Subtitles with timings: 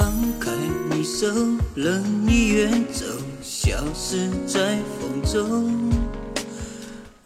[0.00, 0.10] 放
[0.40, 0.50] 开
[0.90, 1.26] 你手，
[1.74, 3.04] 任你远走，
[3.42, 5.92] 消失在风中。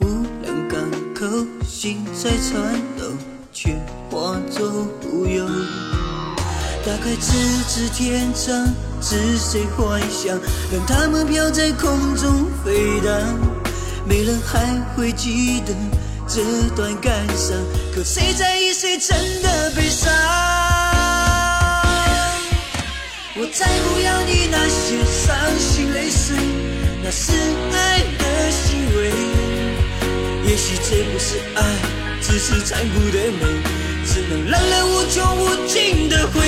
[0.01, 0.81] 无量港
[1.15, 3.05] 口，心在颤抖，
[3.53, 3.77] 却
[4.11, 5.47] 化作乌有。
[6.85, 7.37] 大概咫
[7.69, 8.67] 尺天长，
[9.01, 10.37] 是谁幻想，
[10.73, 13.39] 让它们飘在空中飞荡？
[14.05, 15.73] 没人还会记得
[16.27, 16.43] 这
[16.75, 17.57] 段感伤，
[17.95, 20.13] 可谁在意谁真的悲伤？
[23.37, 26.37] 我再不要你那些伤心泪水，
[27.03, 27.33] 那是
[27.73, 29.11] 爱的虚伪。
[30.49, 31.61] 也许这不是爱，
[32.23, 33.43] 只是残酷的美。
[34.07, 36.47] 只能让人无穷无尽的回。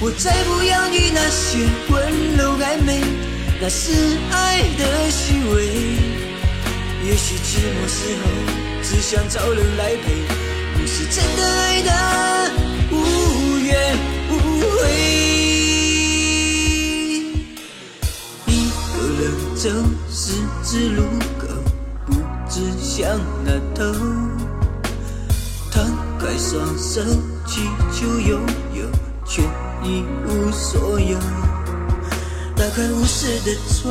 [0.00, 1.58] 我再不要你那些
[1.90, 3.02] 温柔暧昧，
[3.60, 3.92] 那是
[4.30, 5.66] 爱的虚伪。
[7.04, 8.24] 也许寂寞时候
[8.82, 10.24] 只想找人来陪，
[10.72, 11.92] 不是真的爱的
[19.64, 19.70] 走
[20.10, 21.04] 十字路
[21.38, 21.46] 口，
[22.04, 22.12] 不
[22.50, 23.08] 知向
[23.46, 23.82] 哪头。
[25.72, 27.00] 摊开双手
[27.46, 28.42] 祈求拥
[28.74, 28.84] 有，
[29.24, 29.40] 却
[29.82, 31.16] 一无所有。
[32.54, 33.90] 打开无视的窗，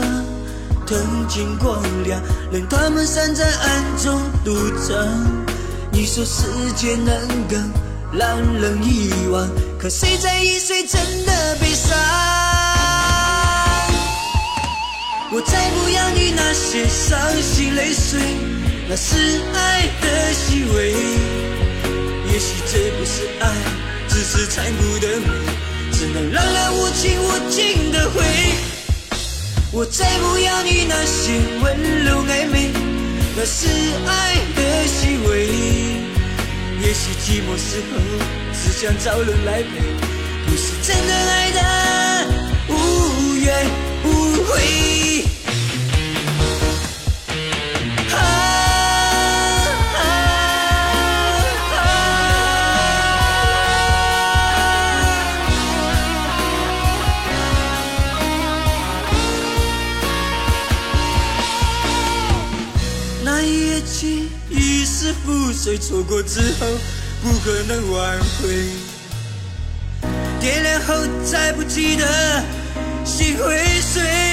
[0.85, 0.95] 透
[1.27, 4.95] 进光亮，任他们散在暗中独唱。
[5.91, 7.15] 你说时间能
[7.47, 7.55] 够
[8.11, 12.42] 让人遗忘，可谁在意谁真的悲伤？
[15.35, 18.21] 我再不要你那些伤心泪水，
[18.87, 20.93] 那是爱的虚伪。
[22.31, 23.49] 也许这不是爱，
[24.07, 25.25] 只是残酷的美，
[25.91, 28.21] 只能让人无情无尽的回。
[29.71, 32.69] 我再不要你那些温柔暧昧，
[33.35, 33.65] 那是
[34.05, 35.47] 爱的虚伪。
[36.79, 37.97] 也许寂寞时候
[38.53, 39.81] 只想找人来陪，
[40.45, 41.59] 不是真的爱的
[42.69, 43.65] 无怨
[44.43, 44.61] 无悔。
[65.25, 66.67] 覆水错过之后，
[67.21, 68.67] 不可能挽回。
[70.41, 70.93] 点亮后
[71.23, 72.43] 再不记得，
[73.05, 74.32] 心会碎。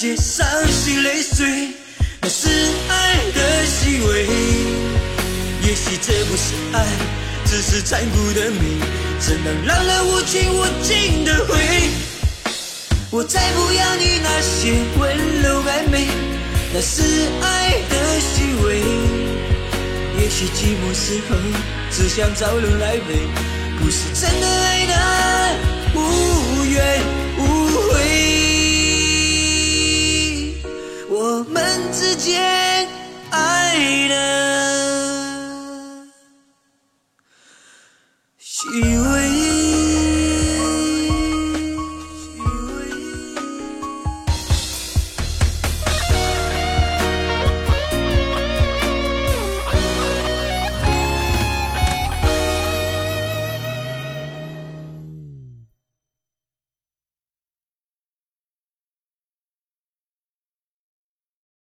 [0.00, 1.72] 些伤心泪水，
[2.20, 2.48] 那是
[2.88, 4.26] 爱的虚伪。
[5.66, 6.86] 也许这不是爱，
[7.44, 8.60] 只是残酷的美。
[9.20, 11.90] 只能让人无情无尽的悔。
[13.10, 16.06] 我再不要你那些温柔暧昧，
[16.72, 17.02] 那是
[17.42, 18.78] 爱的虚伪。
[20.20, 21.34] 也许寂寞时候
[21.90, 23.26] 只想找人来陪，
[23.82, 24.86] 不是真的爱
[31.20, 32.86] 我们之间
[33.30, 34.77] 爱的